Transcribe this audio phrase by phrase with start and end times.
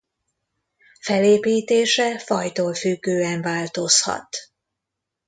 [1.01, 4.37] Felépítése fajtól függően változhat.